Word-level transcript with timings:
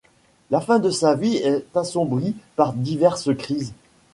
La 0.49 0.61
fin 0.61 0.79
de 0.79 0.89
sa 0.89 1.13
vie 1.13 1.35
est 1.35 1.67
assombrie 1.77 2.35
par 2.55 2.73
diverses 2.73 3.35
crises. 3.37 3.75